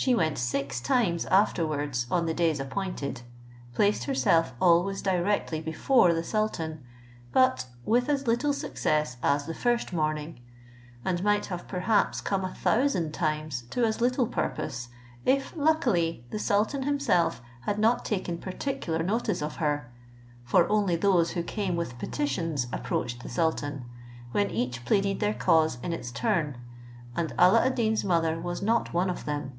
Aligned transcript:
She 0.00 0.14
went 0.14 0.38
six 0.38 0.80
times 0.80 1.26
afterwards 1.26 2.06
on 2.08 2.26
the 2.26 2.32
days 2.32 2.60
appointed, 2.60 3.22
placed 3.74 4.04
herself 4.04 4.52
always 4.60 5.02
directly 5.02 5.60
before 5.60 6.14
the 6.14 6.22
sultan, 6.22 6.84
but 7.32 7.66
with 7.84 8.08
as 8.08 8.28
little 8.28 8.52
success 8.52 9.16
as 9.24 9.46
the 9.46 9.54
first 9.54 9.92
morning, 9.92 10.38
and 11.04 11.24
might 11.24 11.46
have 11.46 11.66
perhaps 11.66 12.20
come 12.20 12.44
a 12.44 12.54
thousand 12.54 13.10
times 13.10 13.62
to 13.70 13.84
as 13.84 14.00
little 14.00 14.28
purpose, 14.28 14.86
if 15.26 15.52
luckily 15.56 16.24
the 16.30 16.38
sultan 16.38 16.84
himself 16.84 17.42
had 17.62 17.80
not 17.80 18.04
taken 18.04 18.38
particular 18.38 19.02
notice 19.02 19.42
of 19.42 19.56
her: 19.56 19.90
for 20.44 20.68
only 20.70 20.94
those 20.94 21.32
who 21.32 21.42
came 21.42 21.74
with 21.74 21.98
petitions 21.98 22.68
approached 22.72 23.24
the 23.24 23.28
sultan, 23.28 23.84
when 24.30 24.48
each 24.48 24.84
pleaded 24.84 25.18
their 25.18 25.34
cause 25.34 25.76
in 25.82 25.92
its 25.92 26.12
turn, 26.12 26.56
and 27.16 27.34
Alla 27.36 27.66
ad 27.66 27.74
Deen's 27.74 28.04
mother 28.04 28.38
was 28.40 28.62
not 28.62 28.94
one 28.94 29.10
of 29.10 29.24
them. 29.24 29.58